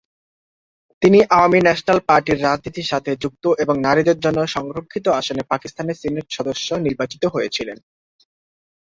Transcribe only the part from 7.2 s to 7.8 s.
হয়েছিলেন।